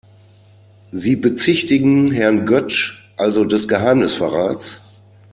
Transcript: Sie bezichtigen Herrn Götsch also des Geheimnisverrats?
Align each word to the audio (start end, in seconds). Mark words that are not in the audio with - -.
Sie 0.89 1.15
bezichtigen 1.15 2.11
Herrn 2.11 2.47
Götsch 2.47 3.07
also 3.17 3.45
des 3.45 3.67
Geheimnisverrats? 3.67 4.81